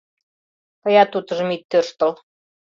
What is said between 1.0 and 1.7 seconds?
утыжым ит